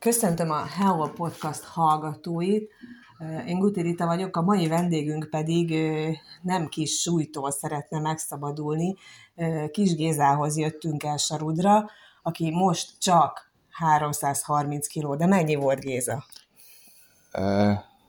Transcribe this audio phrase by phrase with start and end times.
[0.00, 2.70] Köszöntöm a Hello Podcast hallgatóit.
[3.46, 5.74] Én Guti Rita vagyok, a mai vendégünk pedig
[6.42, 8.94] nem kis súlytól szeretne megszabadulni.
[9.70, 11.90] Kis Gézához jöttünk el Sarudra,
[12.22, 15.16] aki most csak 330 kiló.
[15.16, 16.24] De mennyi volt Géza?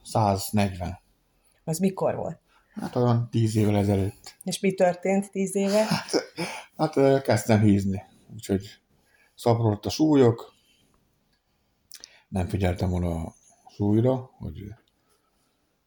[0.04, 1.00] 140.
[1.64, 2.40] Az mikor volt?
[2.74, 4.36] Hát olyan 10 évvel ezelőtt.
[4.44, 5.86] És mi történt 10 éve?
[5.86, 6.34] Hát,
[6.78, 8.04] hát kezdtem hízni.
[8.34, 8.62] Úgyhogy
[9.36, 10.51] szaporodott a súlyok,
[12.32, 13.36] nem figyeltem volna a
[13.76, 14.74] súlyra, hogy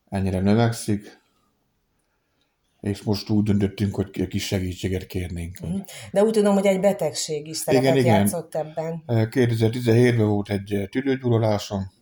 [0.08, 1.22] ennyire növekszik,
[2.80, 5.60] és most úgy döntöttünk, hogy kis segítséget kérnénk.
[5.60, 5.76] Mhm.
[6.12, 8.66] De úgy tudom, hogy egy betegség is szerepet igen, játszott igen.
[8.66, 9.02] ebben.
[9.06, 11.92] 2017-ben volt egy tüdőgyulladásom,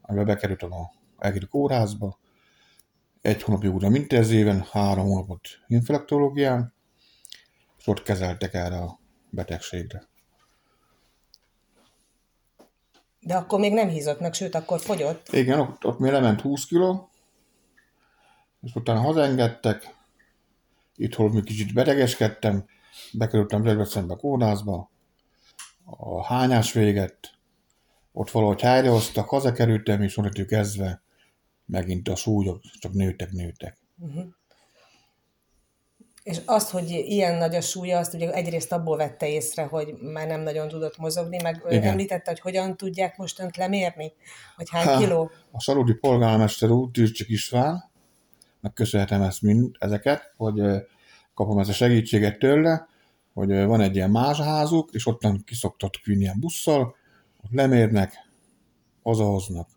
[0.00, 2.18] amiben bekerültem a Egri kórházba.
[3.20, 6.74] Egy hónapig újra mintezéven, három hónapot infektológián,
[7.78, 10.09] és ott kezeltek erre a betegségre.
[13.20, 15.28] De akkor még nem hízott meg, sőt, akkor fogyott.
[15.32, 17.10] Igen, ott, ott még lement 20 kiló,
[18.62, 19.94] és utána hazaengedtek,
[20.96, 22.64] itthon még kicsit betegeskedtem,
[23.12, 24.90] bekerültem Debrecenbe kórházba,
[25.84, 27.30] a hányás véget,
[28.12, 31.02] ott valahogy helyrehoztak, hazakerültem, és onnantól kezdve
[31.66, 33.78] megint a súlyok csak nőtek, nőtek.
[33.98, 34.24] Uh-huh.
[36.22, 40.26] És azt, hogy ilyen nagy a súlya, azt ugye egyrészt abból vette észre, hogy már
[40.26, 41.82] nem nagyon tudott mozogni, meg Igen.
[41.82, 44.12] említette, hogy hogyan tudják most önt lemérni,
[44.56, 45.30] hogy hány Há, kiló?
[45.50, 47.90] A Saludi polgármester úr, Tűrcsik István,
[48.60, 50.60] meg köszönhetem ezt mind, ezeket, hogy
[51.34, 52.88] kapom ezt a segítséget tőle,
[53.34, 56.94] hogy van egy ilyen mázsaházuk, és ottan kiszoktatok vinni ilyen busszal,
[57.44, 58.12] ott lemérnek,
[59.02, 59.68] hazahoznak.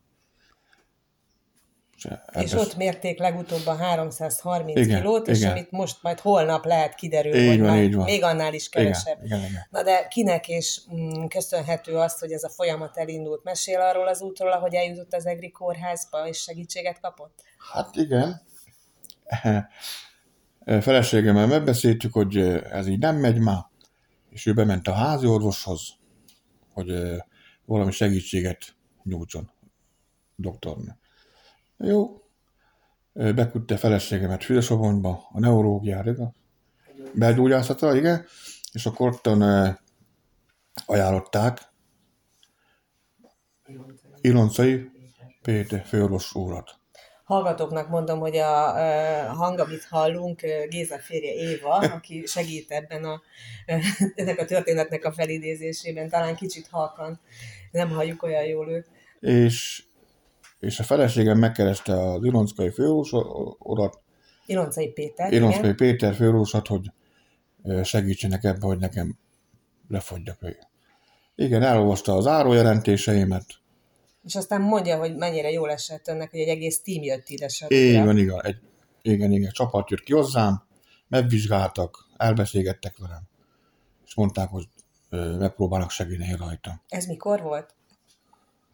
[2.06, 5.52] És, és ott mérték legutóbb a 330 igen, kilót, és igen.
[5.52, 8.06] amit most majd holnap lehet kiderül, így hogy van, így van.
[8.06, 9.24] még annál is kevesebb.
[9.24, 9.68] Igen, igen, igen.
[9.70, 13.44] Na de kinek is mm, köszönhető az, hogy ez a folyamat elindult?
[13.44, 17.44] Mesél arról az útról, ahogy eljutott az EGRI kórházba, és segítséget kapott?
[17.74, 18.42] Hát igen.
[20.82, 22.38] Feleségemmel megbeszéltük, hogy
[22.72, 23.66] ez így nem megy már,
[24.30, 25.82] és ő bement a házi orvoshoz,
[26.74, 26.94] hogy
[27.66, 29.52] valami segítséget nyújtson
[30.36, 31.03] doktornak
[31.78, 32.22] jó.
[33.14, 36.28] Beküldte feleségemet Fülösobonyba, a neurológiára, igaz?
[37.14, 38.26] Belgyógyászatra, igen.
[38.72, 39.42] És akkor ottan
[40.86, 41.72] ajánlották
[44.22, 44.92] Iloncai
[45.42, 46.76] Péter főorvos úrat.
[47.24, 48.72] Hallgatóknak mondom, hogy a,
[49.34, 53.22] hang, amit hallunk, Géza férje Éva, aki segít ebben a,
[54.16, 57.20] ennek a történetnek a felidézésében, talán kicsit halkan,
[57.72, 58.88] nem halljuk olyan jól őt.
[59.20, 59.84] És
[60.64, 64.02] és a feleségem megkereste az Ilonckai főorvosat,
[64.46, 65.76] Iloncai Péter, Ilonckai igen.
[65.76, 66.92] Péter főorvosat, hogy
[67.84, 69.18] segítsenek ebbe, hogy nekem
[69.88, 70.38] lefogyjak.
[71.36, 73.46] Igen, elolvasta az árójelentéseimet.
[74.24, 78.18] És aztán mondja, hogy mennyire jól esett önnek, hogy egy egész tím jött ide Igen,
[78.18, 78.42] igen.
[78.42, 78.58] Egy,
[79.02, 80.64] igen, igen, csapat jött ki hozzám,
[81.08, 83.22] megvizsgáltak, elbeszélgettek velem,
[84.06, 84.68] és mondták, hogy
[85.38, 86.82] megpróbálnak segíteni rajta.
[86.88, 87.76] Ez mikor volt?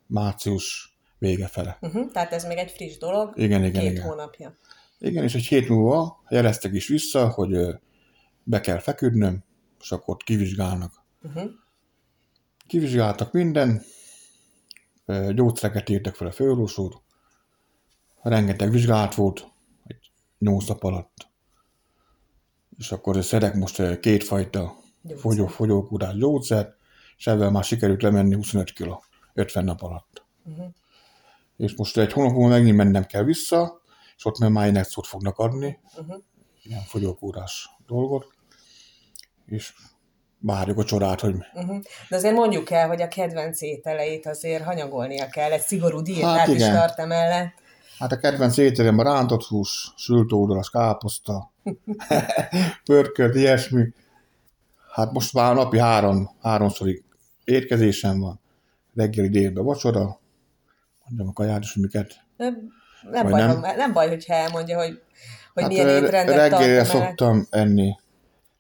[0.08, 1.78] Március vége fele.
[1.82, 4.04] Uh-huh, tehát ez még egy friss dolog, igen, igen, két igen.
[4.04, 4.58] hónapja.
[5.00, 7.58] Igen, és egy hét múlva jeleztek is vissza, hogy
[8.44, 9.44] be kell feküdnöm,
[9.80, 11.04] és akkor ott kivizsgálnak.
[11.22, 11.50] Uh-huh.
[12.68, 13.82] Kivizsgáltak minden,
[15.34, 16.94] gyógyszereket írtak fel a főorvos úr,
[18.22, 19.48] rengeteg vizsgálat volt,
[19.86, 21.28] egy nyolc nap alatt.
[22.78, 24.76] És akkor szedek most kétfajta
[25.18, 26.78] fogyó, fogyókúrás gyógyszert,
[27.18, 29.00] és ebben már sikerült lemenni 25 kg
[29.34, 30.24] 50 nap alatt.
[30.44, 30.74] Uh-huh
[31.60, 33.82] és most egy hónap múlva megint mennem kell vissza,
[34.18, 36.22] és ott már májnexot fognak adni, uh-huh.
[36.64, 38.28] ilyen fogyókúrás dolgot,
[39.46, 39.74] és
[40.40, 41.36] várjuk a csodát, hogy...
[41.54, 41.80] Uh-huh.
[42.10, 46.48] De azért mondjuk el, hogy a kedvenc ételeit azért hanyagolnia kell, egy szigorú diétát hát
[46.48, 47.54] is tart emellett.
[47.98, 51.52] Hát a kedvenc ételem a rántott hús, sült ódalas káposzta,
[52.84, 53.94] pörkölt, ilyesmi.
[54.92, 57.04] Hát most már napi három, háromszori
[57.44, 58.40] étkezésem van.
[58.96, 60.20] Reggeli délben vacsora,
[61.10, 62.26] mondjam a kaját is, miket.
[62.38, 62.72] Nem,
[63.12, 63.60] nem, baj, nem?
[63.60, 65.02] nem baj, hogyha elmondja, hogy,
[65.54, 67.96] hogy hát milyen étrendet Reggelre szoktam enni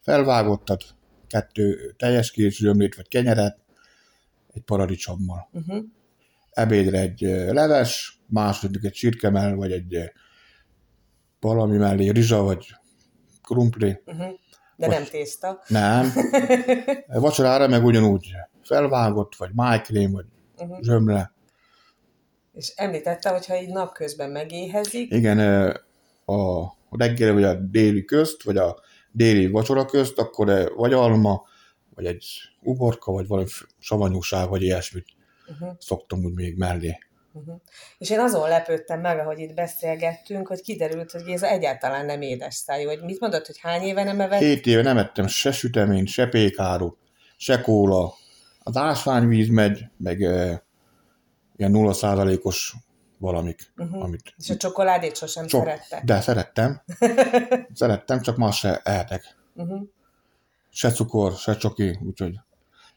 [0.01, 0.83] felvágottat,
[1.27, 3.57] kettő teljes kész zsömlét vagy kenyeret,
[4.53, 5.49] egy paradicsommal.
[5.51, 5.83] Uh-huh.
[6.51, 7.19] Ebédre egy
[7.49, 10.11] leves, második egy csirkemel, vagy egy
[11.39, 12.75] valami mellé rizsa, vagy
[13.43, 14.01] krumpli.
[14.05, 14.27] Uh-huh.
[14.75, 15.63] De vagy, nem tészta.
[15.67, 16.11] Nem.
[17.07, 18.27] Vacsorára meg ugyanúgy
[18.61, 20.25] felvágott, vagy májkrém, vagy
[20.57, 20.81] uh-huh.
[20.81, 21.33] zsömle.
[22.53, 25.11] És említette, hogy ha így napközben megéhezik.
[25.11, 25.39] Igen,
[26.25, 28.79] a reggeli vagy a déli közt, vagy a
[29.11, 31.43] déli vacsora közt, akkor vagy alma,
[31.95, 32.25] vagy egy
[32.61, 33.47] uborka, vagy valami
[33.79, 35.05] savanyúság, vagy ilyesmit
[35.47, 35.69] uh-huh.
[35.79, 36.97] szoktam úgy még mellé.
[37.33, 37.55] Uh-huh.
[37.97, 42.55] És én azon lepődtem meg, ahogy itt beszélgettünk, hogy kiderült, hogy Géza egyáltalán nem édes
[42.55, 42.87] szájú.
[42.87, 44.39] Hogy mit mondod, hogy hány éve nem evett?
[44.39, 46.97] Hét éve nem ettem se süteményt, se pékárut,
[47.37, 48.13] se kóla.
[48.59, 50.63] Az ásványvíz megy, meg e,
[51.59, 52.75] ilyen 0%-os
[53.17, 53.71] valamik.
[53.77, 54.03] Uh-huh.
[54.03, 54.33] Amit...
[54.37, 55.63] És a csokoládét sosem Csok...
[55.63, 56.01] szerette?
[56.05, 56.81] De szerettem.
[57.73, 59.37] szerettem, csak ma se ehetek.
[59.53, 59.81] Uh-huh.
[60.69, 62.39] Se cukor, se csoki, úgyhogy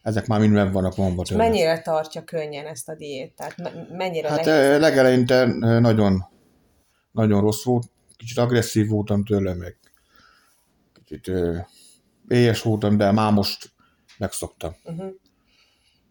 [0.03, 1.49] ezek már mind meg vannak vonva tőle.
[1.49, 3.55] mennyire tartja könnyen ezt a diétát?
[3.97, 4.81] Mennyire hát nehéz?
[4.81, 5.45] legeleinte
[5.81, 6.29] nagyon,
[7.13, 9.79] nagyon rossz volt, kicsit agresszív voltam tőle, meg
[11.05, 11.31] kicsit
[12.29, 13.73] éhes voltam, de már most
[14.19, 14.77] megszoktam.
[14.85, 15.13] Uh-huh.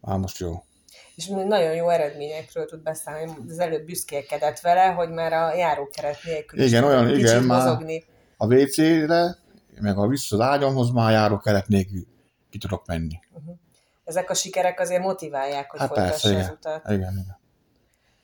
[0.00, 0.64] Már most jó.
[1.14, 3.32] És nagyon jó eredményekről tud beszélni.
[3.48, 8.04] Az előbb büszkélkedett vele, hogy már a járókeret nélkül igen, olyan, igen, mozogni.
[8.36, 9.36] a WC-re,
[9.80, 12.06] meg a vissza az ágyamhoz már járókeret nélkül
[12.50, 13.18] ki tudok menni.
[13.30, 13.56] Uh-huh
[14.04, 16.52] ezek a sikerek azért motiválják, hogy hát folytassa persze, az igen.
[16.52, 16.82] utat.
[16.90, 17.38] Igen, igen.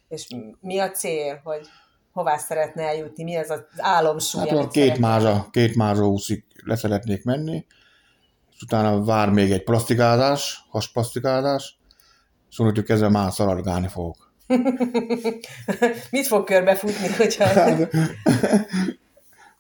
[0.09, 0.27] És
[0.61, 1.67] mi a cél, hogy
[2.13, 7.25] hová szeretne eljutni, mi az az álomsúly, Hát két mázsa, két mázsa úszik le szeretnék
[7.25, 7.67] menni,
[8.55, 11.78] és utána vár még egy plastikázás, hasplastikázás,
[12.57, 14.33] hogy ezzel már szaladgálni fogok.
[16.11, 17.45] Mit fog körbefutni, hogyha...
[17.55, 17.93] hát,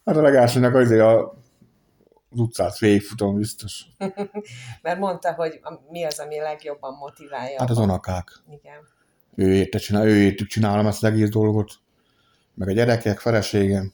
[0.04, 1.38] hát a legásnak azért a
[2.30, 3.84] az utcát végigfutom biztos.
[4.82, 7.58] Mert mondta, hogy mi az, ami legjobban motiválja.
[7.58, 8.30] Hát az onakák.
[8.50, 8.88] Igen.
[9.34, 11.72] Ő érte csinál, ő értük csinálom ezt az egész dolgot.
[12.54, 13.92] Meg a gyerekek, feleségem.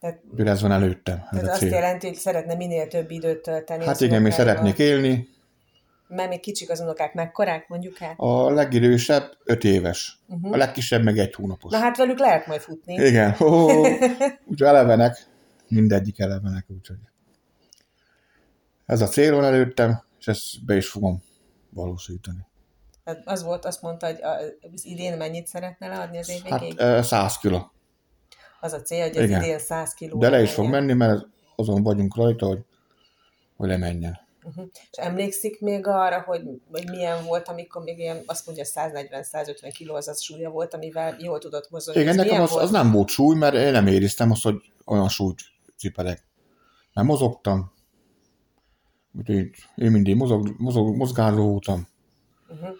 [0.00, 1.18] Tehát, ez van előttem.
[1.22, 1.68] Ez tehát azt cél.
[1.68, 3.84] jelenti, hogy szeretne minél több időt tölteni.
[3.84, 5.28] Hát igen, mi szeretnék élni.
[6.08, 8.14] Mert még kicsik az unokák, mekkorák mondjuk el?
[8.16, 10.18] A legidősebb öt éves.
[10.28, 10.52] Uh-huh.
[10.52, 11.72] A legkisebb meg egy hónapos.
[11.72, 12.94] Na hát velük lehet majd futni.
[12.94, 13.34] Igen.
[13.38, 13.86] Oh,
[14.50, 15.26] úgy elevenek
[15.68, 16.98] mindegyik elevenek, úgyhogy
[18.86, 21.22] ez a cél van előttem, és ezt be is fogom
[21.70, 22.46] valósítani.
[23.04, 24.18] Hát az volt, azt mondta, hogy
[24.72, 26.80] az idén mennyit szeretne leadni az év végéig?
[26.80, 27.72] Hát 100 kiló.
[28.60, 29.42] Az a cél, hogy az Igen.
[29.42, 30.18] idén 100 kiló.
[30.18, 31.26] De le is fog menni, mert
[31.56, 32.64] azon vagyunk rajta, hogy,
[33.56, 34.18] hogy lemenjen.
[34.48, 34.68] Uh-huh.
[34.90, 39.94] És emlékszik még arra, hogy, hogy milyen volt, amikor még ilyen, azt mondja, 140-150 kiló
[39.94, 42.00] az a súlya volt, amivel jól tudott mozogni.
[42.00, 45.40] Igen, nekem az, az, nem volt súly, mert én nem éreztem azt, hogy olyan súlyt
[45.76, 46.26] cipelek.
[46.92, 47.72] Nem mozogtam,
[49.18, 51.88] úgyhogy én mindig mozog, mozog, mozgáló voltam.
[52.48, 52.76] Uh-huh.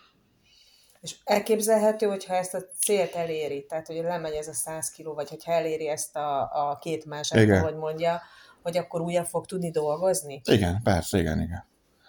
[1.01, 5.29] És elképzelhető, hogyha ezt a célt eléri, tehát hogy lemegy ez a 100 kiló, vagy
[5.29, 7.31] hogyha eléri ezt a, a két más,
[7.63, 8.21] hogy mondja,
[8.63, 10.41] hogy akkor újra fog tudni dolgozni?
[10.45, 11.65] Igen, persze, igen, igen.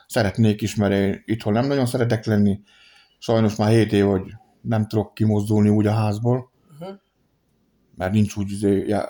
[0.08, 2.62] Szeretnék is, mert én itthon nem nagyon szeretek lenni.
[3.18, 6.96] Sajnos már 7 év, hogy nem tudok kimozdulni úgy a házból, uh-huh.
[7.96, 9.10] mert nincs úgy izé, ja,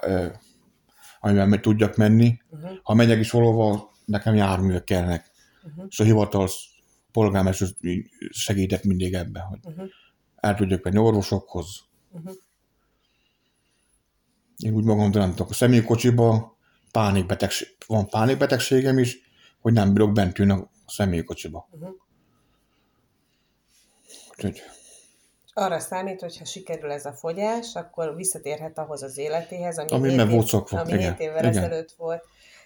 [1.19, 2.39] amivel meg tudjak menni.
[2.49, 2.71] Uh-huh.
[2.83, 5.31] Ha megyek is valahol, nekem járművek kellnek.
[5.63, 5.85] Uh-huh.
[5.89, 6.49] És a hivatal
[7.11, 7.67] polgármester
[8.29, 9.87] segített mindig ebben, hogy uh-huh.
[10.35, 11.67] el tudjak menni orvosokhoz.
[12.11, 12.33] Uh-huh.
[14.57, 15.49] Én úgy magam nem tudok.
[15.49, 16.57] A személykocsiba
[16.91, 19.17] pánikbetegség, van pánikbetegségem is,
[19.61, 21.67] hogy nem bírok bent ülni a személykocsiba.
[21.71, 21.95] Uh-huh.
[24.31, 24.61] Úgyhogy
[25.59, 30.09] arra számít, hogy ha sikerül ez a fogyás, akkor visszatérhet ahhoz az életéhez, ami, ami,
[30.09, 31.57] hét, év, ami igen, hét évvel igen.
[31.57, 32.25] ezelőtt volt,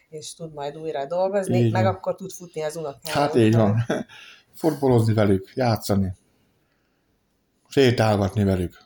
[0.10, 1.94] és tud majd újra dolgozni, így meg van.
[1.94, 3.22] akkor tud futni az unokával.
[3.24, 3.86] Hát így van.
[4.56, 6.14] Futbolozni velük, játszani,
[7.68, 8.78] sétálgatni velük.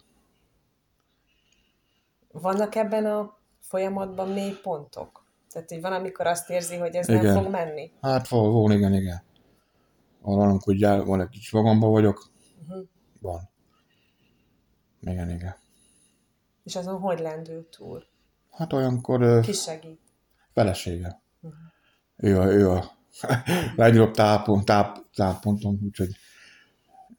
[2.32, 5.27] Vannak ebben a folyamatban mély pontok?
[5.58, 7.24] Tehát, hogy van, amikor azt érzi, hogy ez igen.
[7.24, 7.92] nem fog menni?
[8.02, 9.22] Hát van, igen, igen.
[10.22, 12.32] Van, hogy van egy kicsit magamban vagyok.
[12.68, 12.86] Uh-huh.
[13.20, 13.50] Van.
[15.02, 15.56] Igen, igen.
[16.64, 18.04] És azon hogy lendül túl?
[18.52, 19.40] Hát olyankor...
[19.42, 20.00] Ki segít?
[20.54, 21.22] Felesége.
[21.42, 21.60] Uh-huh.
[22.16, 22.92] Ő a, ő a
[23.76, 26.16] legnagyobb tápon, táp, táppontom, úgyhogy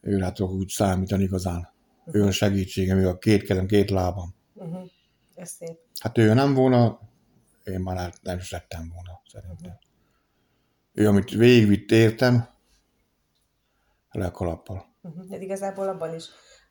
[0.01, 1.73] ő rá tudok úgy számítani igazán.
[2.05, 2.23] Uh-huh.
[2.23, 4.35] Ő a segítségem, ő a két kezem, két lábam.
[4.55, 4.91] Uh-huh.
[5.35, 5.79] Ez szép.
[6.01, 7.01] Hát ő nem volna,
[7.69, 9.57] én már nem is lettem volna, szerintem.
[9.61, 9.81] Uh-huh.
[10.93, 12.49] Ő, amit végigvitt értem,
[14.11, 14.87] le a kalappal.
[15.01, 15.25] Uh-huh.
[15.27, 16.25] De igazából abban is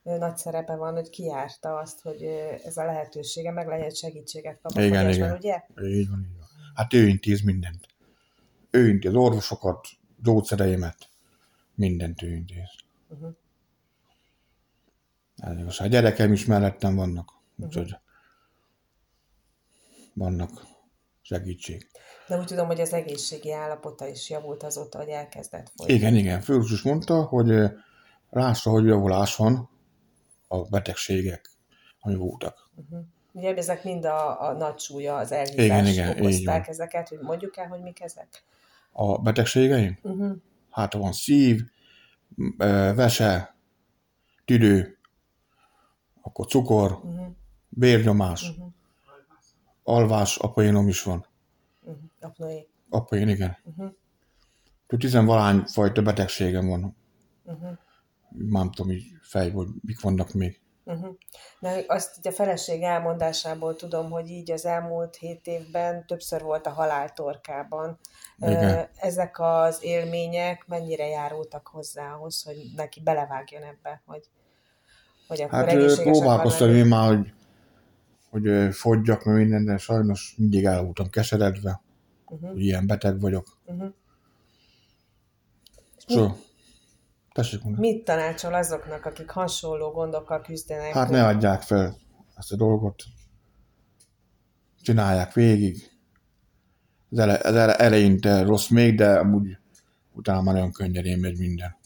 [0.03, 2.23] nagy szerepe van, hogy kiárta azt, hogy
[2.63, 5.35] ez a lehetősége, meg lehet segítséget kap igen, igen.
[5.35, 5.63] ugye?
[5.83, 6.47] Így van, így van.
[6.73, 7.87] Hát ő intéz mindent.
[8.69, 9.87] Ő intéz orvosokat,
[10.23, 11.09] gyógyszereimet,
[11.75, 12.69] mindent ő intéz.
[13.07, 13.35] Uh-huh.
[15.35, 15.79] Ez igaz.
[15.79, 17.65] A gyerekem is mellettem vannak, uh-huh.
[17.65, 17.95] úgyhogy
[20.13, 20.65] vannak
[21.27, 21.87] segítség.
[22.27, 25.93] De úgy tudom, hogy az egészségi állapota is javult azóta, hogy elkezdett folyni.
[25.93, 26.41] Igen, igen.
[26.41, 27.53] Fős is mondta, hogy
[28.29, 29.69] lássa, hogy javulás van,
[30.47, 31.49] a betegségek,
[31.99, 32.69] ami voltak.
[32.75, 33.05] Uh-huh.
[33.31, 37.57] Ugye ezek mind a, a nagy súlya, az elhívás igen, igen, okozták ezeket, hogy mondjuk
[37.57, 38.43] el, hogy mik ezek?
[38.91, 39.97] A betegségeim?
[40.01, 40.35] Uh-huh.
[40.69, 41.61] Hát van szív,
[42.95, 43.55] vese,
[44.45, 44.97] tüdő,
[46.21, 47.27] akkor cukor, Uh-huh.
[47.69, 48.51] vérnyomás,
[49.87, 51.25] alvás, apaénom is van.
[51.81, 52.03] Uh-huh.
[52.19, 52.67] Apnoé.
[52.89, 53.57] Apaén, igen.
[53.63, 53.93] Uh-huh.
[54.87, 56.97] Tizenvalány fajta betegségem van.
[57.43, 57.61] Uh-huh.
[58.29, 60.61] Már nem tudom így fejből, hogy mik vannak még.
[60.83, 61.15] Uh-huh.
[61.59, 66.65] Na, azt így a feleség elmondásából tudom, hogy így az elmúlt hét évben többször volt
[66.65, 67.99] a halál torkában.
[68.37, 68.89] Igen.
[68.95, 74.23] Ezek az élmények mennyire járultak hozzá ahhoz, hogy neki belevágjon ebbe, hogy,
[75.27, 77.33] hogy akkor Hát próbálkoztam én már, hogy,
[78.29, 81.81] hogy fogyjak, meg minden, de sajnos mindig el voltam keseredve,
[82.29, 82.49] Uh-huh.
[82.49, 83.57] hogy ilyen beteg vagyok.
[83.65, 83.93] Uh-huh.
[86.07, 86.37] Szóval,
[87.31, 87.87] tessék mondani.
[87.87, 90.93] Mit tanácsol azoknak, akik hasonló gondokkal küzdenek?
[90.93, 91.97] Hát ne adják fel
[92.35, 93.03] ezt a dolgot.
[94.81, 95.91] Csinálják végig.
[97.11, 99.57] Az, ele, az ele, eleinte rossz még, de amúgy
[100.13, 101.77] utána már nagyon könnyedén megy minden.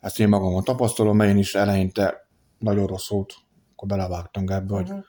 [0.00, 3.34] Ezt én magamon tapasztalom, mert én is eleinte nagyon rossz volt,
[3.72, 5.04] akkor belevágtam ebbe, hogy Uh-huh.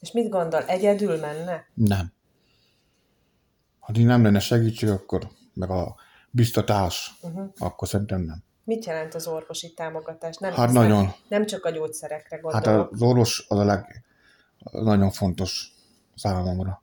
[0.00, 1.66] És mit gondol, egyedül menne?
[1.74, 2.12] nem.
[3.78, 5.96] Ha nem lenne segítség, akkor meg a
[6.30, 7.52] biztatás, Uh-huh.
[7.58, 8.42] akkor szerintem nem.
[8.64, 10.36] Mit jelent az orvosi támogatás?
[10.36, 11.12] Nem, Hát nagyon.
[11.28, 12.92] Nem csak a gyógyszerekre Hát gondolok.
[12.92, 14.04] az orvos az a leg,
[14.72, 15.72] nagyon fontos
[16.14, 16.82] számomra.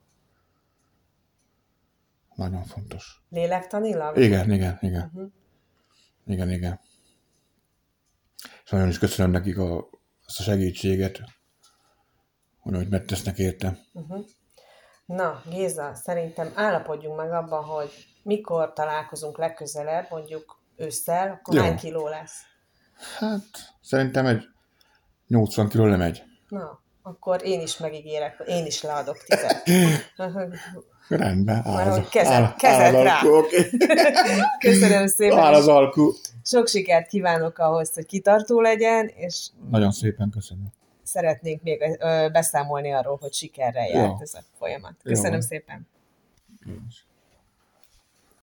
[2.34, 3.22] Nagyon fontos.
[3.28, 4.16] Lélektanilag?
[4.18, 5.10] Igen, igen, igen.
[5.14, 5.30] Uh-huh.
[6.26, 6.80] Igen, igen.
[8.64, 9.88] És nagyon is köszönöm nekik a,
[10.26, 11.20] azt a segítséget,
[12.74, 13.78] hogy hogy megtesznek érte.
[13.92, 14.24] Uh-huh.
[15.06, 17.90] Na, Géza, szerintem állapodjunk meg abban, hogy
[18.22, 21.62] mikor találkozunk legközelebb, mondjuk ősszel, akkor Jó.
[21.62, 22.40] hány kiló lesz?
[23.18, 23.42] Hát
[23.82, 24.42] szerintem egy
[25.26, 26.22] 80 kiló lemegy.
[26.48, 29.62] Na, akkor én is megígérek, én is leadok tizet.
[31.08, 33.14] Rendben, áll az, kezed- áll, kezed áll rá.
[33.20, 33.68] alkú, oké.
[34.68, 36.12] Köszönöm szépen, Áll az alkú.
[36.44, 40.72] sok sikert kívánok ahhoz, hogy kitartó legyen, és Nagyon szépen köszönöm.
[41.06, 41.98] Szeretnénk még
[42.32, 44.16] beszámolni arról, hogy sikerrel járt Jó.
[44.20, 44.94] ez a folyamat.
[45.02, 45.88] Köszönöm szépen.
[46.66, 47.05] Én is.